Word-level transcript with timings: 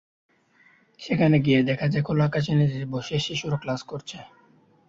সেখানে 0.99 1.37
গিয়ে 1.39 1.59
দেখা 1.69 1.87
যায়, 1.87 2.03
খোলা 2.03 2.25
আকাশের 2.27 2.55
নিচে 2.59 2.79
বসে 2.93 3.15
শিশুরা 3.25 3.57
ক্লাস 3.57 3.81
করছে। 3.83 4.17